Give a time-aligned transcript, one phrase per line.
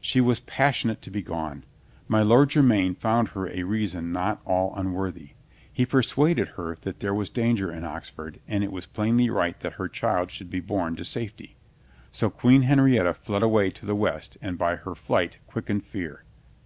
[0.00, 1.62] She was passionate to be gone.
[2.08, 5.32] My Lord Jermyn found her a reason not all unworthy.
[5.70, 9.74] He persuaded her that there was danger in Oxford and it was plainly right that
[9.74, 11.58] her child should be born to safety.
[12.10, 16.24] So Queen Henrietta fled away to the west and by her flight quickened fear.